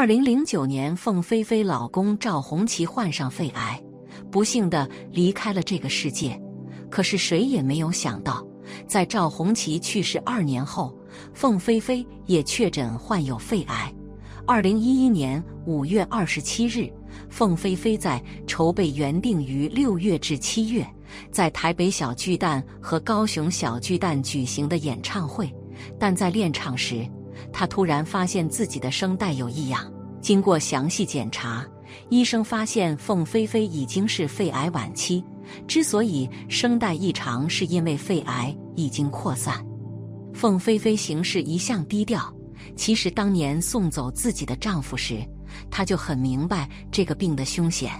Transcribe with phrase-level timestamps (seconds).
[0.00, 3.78] 二零零九年，凤飞飞老公赵红旗患上肺癌，
[4.30, 6.40] 不幸的离开了这个世界。
[6.88, 8.42] 可是谁也没有想到，
[8.86, 10.98] 在赵红旗去世二年后，
[11.34, 13.94] 凤飞飞也确诊患有肺癌。
[14.46, 16.90] 二零一一年五月二十七日，
[17.28, 20.82] 凤飞飞在筹备原定于六月至七月
[21.30, 25.54] 在台北小巨蛋和高雄小巨蛋举行的演唱会，
[25.98, 27.06] 但在练唱时。
[27.52, 29.90] 他突然发现自己的声带有异样，
[30.20, 31.66] 经过详细检查，
[32.08, 35.24] 医生发现凤飞飞已经是肺癌晚期。
[35.66, 39.64] 之所以声带异常，是因为肺癌已经扩散。
[40.32, 42.32] 凤飞飞行事一向低调，
[42.76, 45.18] 其实当年送走自己的丈夫时，
[45.68, 47.92] 她就很明白这个病的凶险，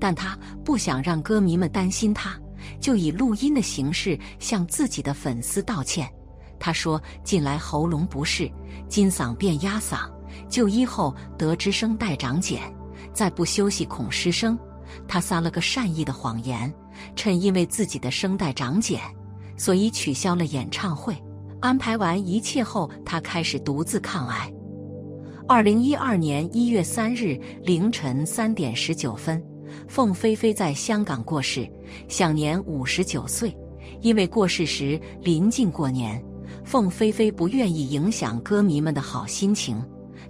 [0.00, 2.36] 但她不想让歌迷们担心她，
[2.80, 6.12] 就以录音的形式向自己的粉丝道歉。
[6.60, 8.50] 他说：“近来喉咙不适，
[8.88, 10.10] 金嗓变哑嗓，
[10.48, 12.60] 就医后得知声带长茧，
[13.12, 14.58] 再不休息恐失声。
[15.06, 16.72] 他撒了个善意的谎言，
[17.14, 19.00] 趁因为自己的声带长茧，
[19.56, 21.16] 所以取消了演唱会。
[21.60, 24.52] 安排完一切后，他开始独自抗癌。
[25.46, 29.42] 二零一二年一月三日凌晨三点十九分，
[29.88, 31.68] 凤飞飞在香港过世，
[32.08, 33.56] 享年五十九岁。
[34.00, 36.22] 因为过世时临近过年。”
[36.68, 39.82] 凤飞飞不愿意影响歌迷们的好心情，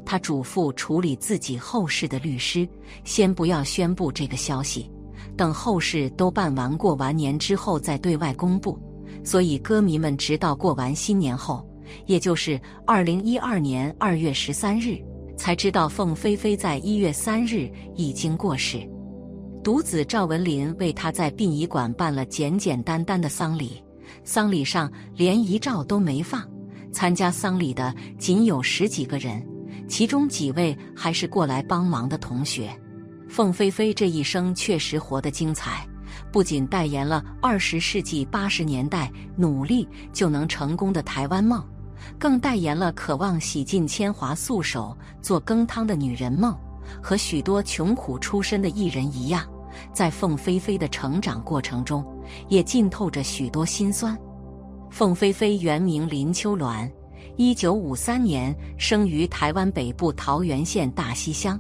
[0.05, 2.67] 她嘱咐处理自己后事的律师，
[3.03, 4.89] 先不要宣布这个消息，
[5.37, 8.79] 等后事都办完过完年之后再对外公布。
[9.25, 11.69] 所以歌迷们直到过完新年后，
[12.07, 14.97] 也就是二零一二年二月十三日，
[15.37, 18.79] 才知道凤飞飞在一月三日已经过世。
[19.65, 23.83] 独子赵文林为她在殡仪馆办了简简单单的丧礼。
[24.25, 26.43] 丧礼上连遗照都没放，
[26.93, 29.45] 参加丧礼的仅有十几个人，
[29.89, 32.71] 其中几位还是过来帮忙的同学。
[33.29, 35.87] 凤飞飞这一生确实活得精彩，
[36.33, 41.63] 不仅代言了二十世纪八十年代努力就能成功的台湾梦，
[42.19, 46.57] 更代言了渴望洗尽铅华素手做羹汤的女人梦。
[47.03, 49.47] 和许多穷苦出身的艺人一样，
[49.93, 52.05] 在凤飞飞的成长过程中。
[52.49, 54.17] 也浸透着许多辛酸。
[54.91, 56.91] 凤飞飞原名林秋鸾，
[57.37, 61.59] 一九五三年生于台湾北部桃源县大溪乡，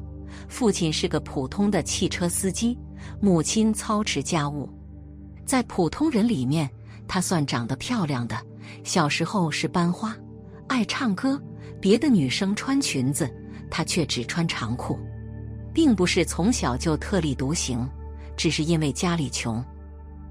[0.49, 2.79] 父亲是个普通的汽车司机，
[3.21, 4.69] 母亲操持家务。
[5.45, 6.69] 在普通人里面，
[7.07, 8.37] 她算长得漂亮的。
[8.85, 10.15] 小时候是班花，
[10.67, 11.41] 爱唱歌，
[11.81, 13.31] 别的女生穿裙子，
[13.71, 14.99] 她却只穿长裤，
[15.73, 17.89] 并不是从小就特立独行，
[18.39, 19.63] 只是因为家里穷。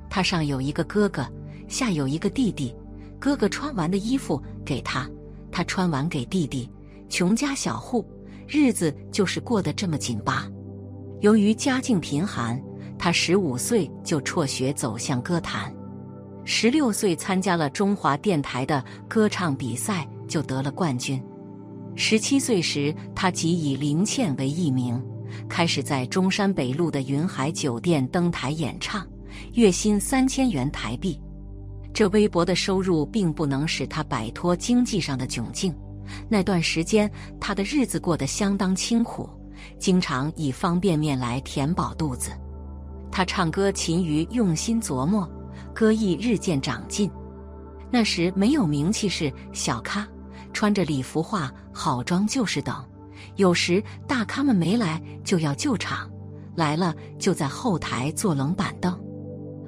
[0.10, 1.28] 他上有一个哥哥，
[1.68, 2.74] 下有一个弟弟。
[3.20, 5.10] 哥哥穿完的衣服给他，
[5.52, 6.70] 他穿完给弟弟。
[7.10, 8.06] 穷家小户，
[8.48, 10.48] 日子就是过得这么紧巴。
[11.20, 12.62] 由于家境贫寒，
[12.98, 15.74] 他十五岁就辍学走向歌坛，
[16.46, 21.22] 十六岁参加了中华电台的歌唱比赛，就得了冠军。
[21.96, 25.02] 十七岁时，他即以林倩为艺名，
[25.50, 29.06] 开始在中山北路的云海酒店登台演唱。
[29.54, 31.20] 月薪三千元台币，
[31.94, 35.74] 这微薄的收入并不能使他摆脱经济上的窘境。
[36.28, 39.30] 那段时间，他的日子过得相当清苦，
[39.78, 42.32] 经常以方便面来填饱肚子。
[43.12, 45.30] 他唱歌勤于用心琢磨，
[45.74, 47.12] 歌艺日渐长进。
[47.92, 50.08] 那时没有名气是小咖，
[50.52, 52.84] 穿着礼服化好妆就是等。
[53.36, 56.10] 有时大咖们没来就要救场，
[56.56, 58.98] 来了就在后台坐冷板凳。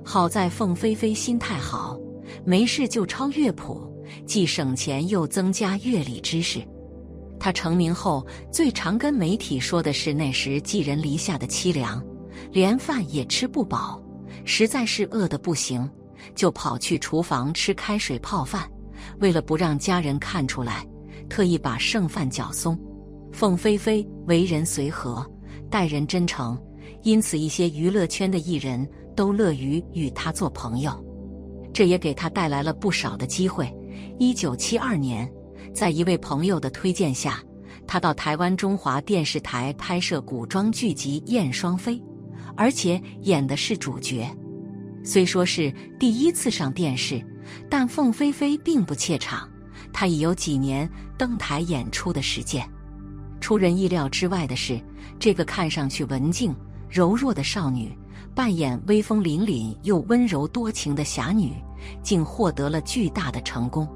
[0.04, 2.00] 好在凤飞飞心态好，
[2.44, 3.94] 没事就抄乐谱，
[4.26, 6.60] 既省钱又增加乐理知识。
[7.40, 12.04] 他成名后最常跟媒体说的是那时寄人篱下的凄凉，
[12.52, 14.02] 连饭也吃不饱，
[14.44, 15.88] 实在是饿得不行，
[16.34, 18.70] 就跑去厨房吃开水泡饭。
[19.20, 20.86] 为了不让家人看出来，
[21.30, 22.78] 特意把剩饭搅松。
[23.32, 25.26] 凤飞飞为人随和，
[25.70, 26.58] 待人真诚，
[27.04, 28.88] 因此一些娱乐圈的艺人。
[29.16, 30.94] 都乐于与他做朋友，
[31.74, 33.70] 这也给他带来了不少的机会。
[34.18, 35.30] 一九七二年，
[35.74, 37.44] 在一位朋友的推荐下，
[37.86, 41.96] 他到台湾中华电视台拍摄古装剧集《燕双飞》，
[42.56, 44.26] 而且演的是主角。
[45.04, 47.22] 虽说是第一次上电视，
[47.70, 49.50] 但凤飞飞并不怯场，
[49.92, 52.66] 她已有几年登台演出的实践。
[53.50, 54.80] 出人意料之外的是，
[55.18, 56.56] 这个看上去文静
[56.88, 57.98] 柔弱的少女。
[58.36, 61.56] 扮演威风凛凛又温柔多情的侠女，
[62.04, 63.90] 竟获得了巨大的成功。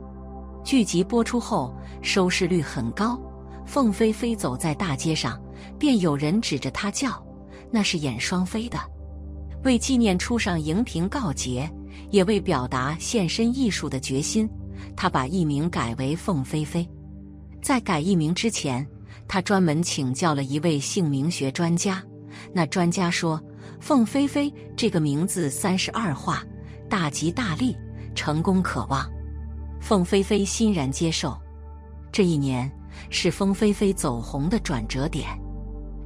[0.64, 1.72] 剧集播出后，
[2.02, 3.16] 收视率很高。
[3.64, 5.40] 凤飞飞走在大街上，
[5.78, 7.24] 便有人指着她叫
[7.70, 8.80] ：“那是演双飞的。”
[9.64, 11.72] 为纪念出上荧屏告捷，
[12.10, 14.50] 也为表达献身艺术的决心，
[14.96, 16.90] 她把艺名改为凤飞飞。
[17.62, 18.86] 在改艺名之前，
[19.28, 22.04] 他专门请教了一位姓名学专家。
[22.52, 23.42] 那专家说
[23.80, 26.44] ：“凤飞飞这个名字三十二画，
[26.90, 27.76] 大吉大利，
[28.16, 29.10] 成功可望。”
[29.82, 31.38] 凤飞飞欣然接受。
[32.12, 32.72] 这一年
[33.10, 35.28] 是凤飞飞走红的转折点，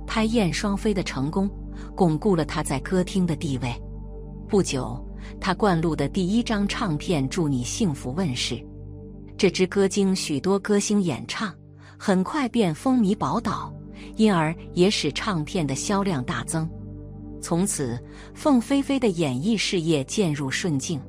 [0.05, 1.49] 拍《燕双飞》的成功。
[1.95, 3.71] 巩固了他在歌厅的地位。
[4.47, 4.99] 不久，
[5.39, 8.59] 他灌录的第一张唱片《祝你幸福》问世。
[9.37, 11.53] 这支歌经许多歌星演唱，
[11.97, 13.73] 很快便风靡宝岛，
[14.15, 16.69] 因而也使唱片的销量大增。
[17.41, 17.99] 从此，
[18.33, 21.01] 凤飞飞的演艺事业渐入顺境。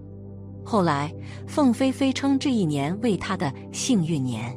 [0.65, 1.13] 后来，
[1.47, 4.57] 凤飞飞称这一年为她的幸运年。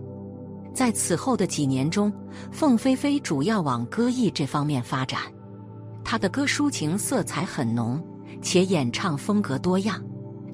[0.73, 2.11] 在此后的几年中，
[2.51, 5.19] 凤飞飞主要往歌艺这方面发展。
[6.03, 8.01] 他的歌抒情色彩很浓，
[8.41, 10.01] 且演唱风格多样。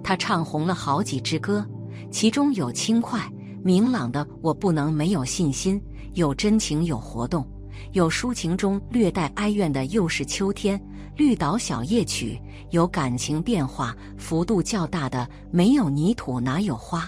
[0.04, 1.66] 他唱红了好几支歌，
[2.12, 3.20] 其中有轻快
[3.68, 5.78] 明朗的《我不能没有信心》，
[6.14, 7.46] 有真情有活动，
[7.92, 10.80] 有抒情中略带哀怨的《又是秋天》
[11.18, 15.20] 《绿岛小夜曲》，有感情变化幅度较大的
[15.52, 17.02] 《没有泥土哪有花》，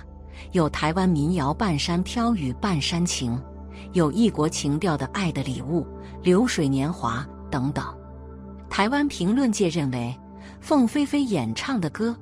[0.52, 3.38] 有台湾民谣《半山飘雨半山情》，
[3.94, 5.84] 有异国情调的《爱的礼物》
[6.24, 7.86] 《流水年华》等等。
[8.70, 10.14] 台湾评论界认为，
[10.60, 12.14] 凤飞飞演唱的歌，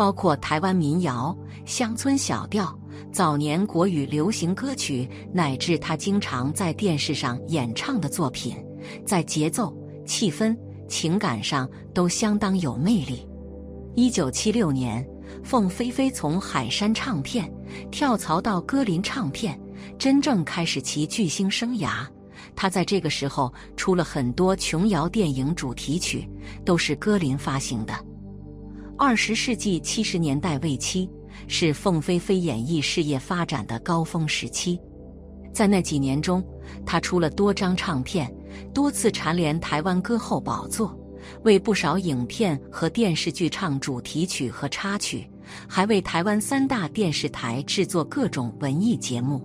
[0.00, 1.36] 包括台湾民谣、
[1.66, 2.74] 乡村小调、
[3.12, 8.56] 早年国语流行歌曲，乃至他经常在电视上演唱的作品，
[9.04, 9.76] 在节奏、
[10.06, 10.56] 气氛、
[10.88, 13.28] 情感上都相当有魅力。
[13.94, 15.06] 一九七六年，
[15.44, 17.52] 凤飞飞从海山唱片
[17.90, 19.60] 跳槽到歌林唱片，
[19.98, 22.06] 真正开始其巨星生涯。
[22.56, 26.26] 他在这个时候出了很多琼瑶电影主题曲，
[26.64, 27.92] 都是歌林发行的。
[29.02, 31.08] 二十世纪七十年代尾期
[31.48, 34.78] 是凤飞飞演艺事业发展的高峰时期，
[35.54, 36.44] 在那几年中，
[36.84, 38.30] 她出了多张唱片，
[38.74, 40.94] 多次蝉联台湾歌后宝座，
[41.44, 45.26] 为不少影片和电视剧唱主题曲和插曲，
[45.66, 49.42] 还为台湾三大电视台制作各种文艺节目。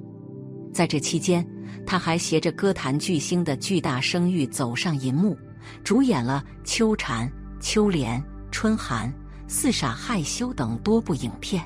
[0.74, 1.48] 在这期间，
[1.88, 5.34] 他还携着歌坛巨星的巨大声誉走上银幕，
[5.82, 7.26] 主演了《秋蝉》
[7.62, 8.20] 《秋莲》
[8.52, 9.08] 《春寒》
[9.48, 11.64] 《四傻害羞》等多部影片。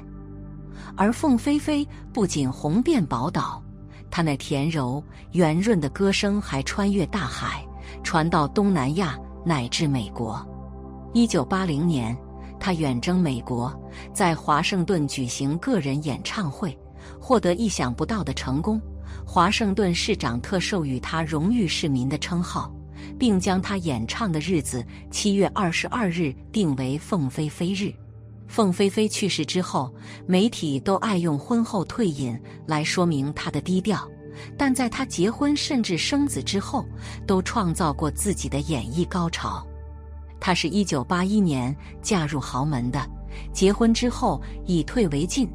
[0.95, 3.63] 而凤飞飞不仅红遍宝岛，
[4.09, 7.65] 她那甜柔圆润的歌声还穿越大海，
[8.03, 10.45] 传到东南亚乃至美国。
[11.13, 12.15] 一九八零年，
[12.59, 13.73] 他远征美国，
[14.13, 16.77] 在华盛顿举行个人演唱会，
[17.19, 18.79] 获得意想不到的成功。
[19.25, 22.71] 华盛顿市长特授予他“荣誉市民”的称号，
[23.17, 27.93] 并将他演唱的日子七月二十二日定为凤飞飞日。
[28.47, 29.93] 凤飞飞去世之后，
[30.25, 34.09] 媒体都爱用婚后退隐来说明她的低调，
[34.57, 36.83] 但在她结婚甚至生子之后，
[37.27, 39.63] 都创造过自己的演艺高潮。
[40.39, 42.99] 她是一九八一年嫁入豪门的，
[43.53, 45.47] 结婚之后以退为进。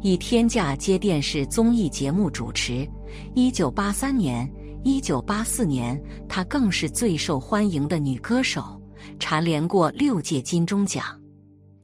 [0.00, 2.88] 以天价接电视综艺节目主持。
[3.34, 4.48] 一九八三年、
[4.84, 8.80] 一九八四年，她更是最受欢迎的女歌手，
[9.20, 11.04] 蝉联过六届金钟奖。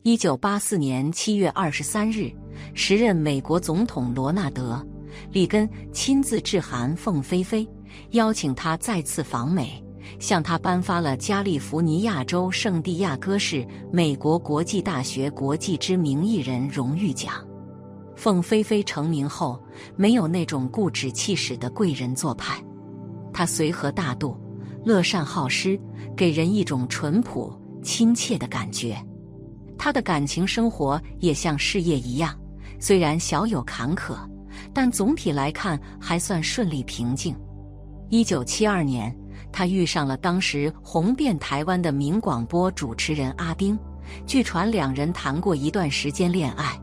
[0.02, 2.28] 一九八四年七月二十三日，
[2.74, 4.84] 时任美国总统罗纳德·
[5.32, 7.68] 里根亲自致函凤飞飞，
[8.10, 9.80] 邀请她再次访美，
[10.18, 17.32] 向她颁发了加利福尼亚州圣地亚哥市美国国际大学国际知名艺人荣誉奖。
[18.16, 19.62] 凤飞飞成名后，
[19.94, 22.60] 没有那种固执气使的贵人做派，
[23.32, 24.36] 他随和大度，
[24.84, 25.78] 乐善好施，
[26.16, 28.96] 给人一种淳朴亲切的感觉。
[29.76, 32.36] 他的感情生活也像事业一样，
[32.80, 34.16] 虽然小有坎坷，
[34.72, 37.36] 但总体来看还算顺利平静。
[38.08, 39.14] 一九七二年，
[39.52, 43.78] 他遇上了当时红遍台湾的名广播主持人阿丁，
[44.26, 46.76] 据传两人谈过一段时间恋爱。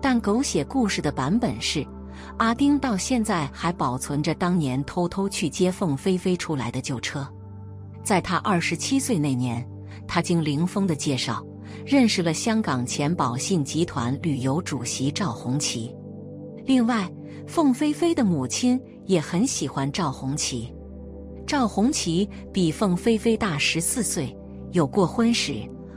[0.00, 1.84] 但狗血故事的版本是，
[2.38, 7.26] 阿丁到现在还保存着当年偷偷去接凤飞飞出来的旧车。
[8.02, 9.64] 在他二十七岁那年，
[10.08, 11.44] 他经林峰的介绍，
[11.86, 15.94] 认识了香港前宝信集团旅游主席赵红旗。
[16.64, 17.10] 另外，
[17.46, 20.72] 凤飞飞的母亲也很喜欢赵红旗。
[21.46, 24.36] 赵红旗比凤飞飞大十四岁，
[24.72, 25.54] 有过婚史，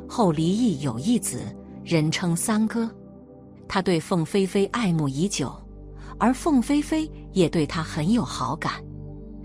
[0.07, 1.41] 后离异有一子，
[1.83, 2.89] 人称三哥。
[3.67, 5.51] 他对凤飞飞爱慕已久，
[6.19, 8.73] 而凤飞飞也对他很有好感。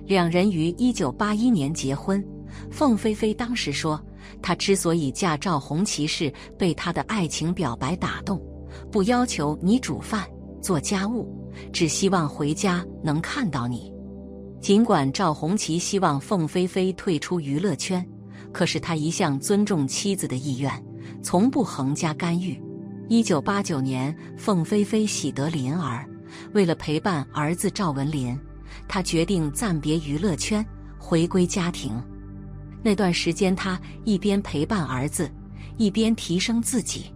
[0.06, 2.24] 两人于一九八一年结婚。
[2.70, 4.00] 凤飞飞当时说，
[4.42, 8.42] 她之所以嫁赵红旗是被他的爱情表白打动，
[8.90, 10.26] 不要求你煮饭
[10.60, 11.32] 做家务，
[11.72, 13.92] 只希望回家能看到你。
[14.60, 18.04] 尽管赵红旗希望凤飞飞退出娱乐圈，
[18.52, 20.70] 可是他一向尊重妻子的意愿，
[21.22, 22.60] 从不横加干预。
[23.08, 26.04] 一九八九年，凤飞飞喜得麟儿，
[26.52, 28.38] 为了陪伴儿子赵文林，
[28.88, 30.64] 他决定暂别娱乐圈，
[30.98, 32.02] 回归家庭。
[32.82, 35.30] 那段时间，他一边陪伴儿子，
[35.76, 37.12] 一边提升自己。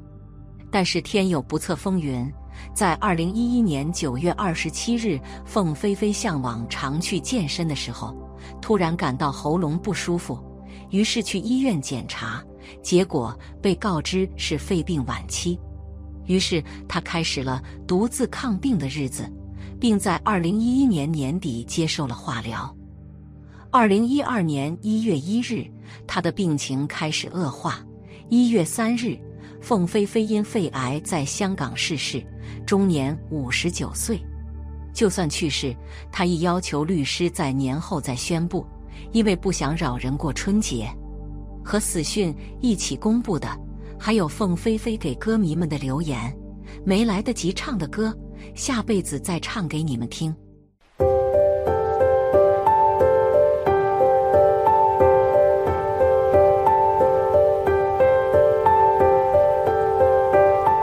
[0.70, 2.30] 但是天有不测风云，
[2.74, 8.14] 在二零一一年九月二十七日，凤飞飞向往常去健身的时候，
[8.60, 10.38] 突然感到喉咙不舒服，
[10.90, 12.42] 于是去医院检查，
[12.82, 15.58] 结果被告知是肺病晚期。
[16.26, 19.30] 于是他开始了独自抗病的日子，
[19.80, 22.74] 并在二零一一年年底接受了化疗。
[23.70, 25.66] 二零一二年一月一日，
[26.06, 27.84] 他的病情开始恶化。
[28.28, 29.18] 一月三日，
[29.60, 32.24] 凤飞飞因肺癌在香港逝世，
[32.64, 34.18] 终年五十九岁。
[34.92, 35.76] 就算去世，
[36.12, 38.64] 他亦要求律师在年后再宣布，
[39.12, 40.88] 因为不想扰人过春节。
[41.64, 43.48] 和死讯一起公布的，
[44.04, 46.30] 还有凤飞飞给歌迷们的留言
[46.84, 48.14] ：“没来得及唱的歌，
[48.54, 50.36] 下辈子再唱给你们听。”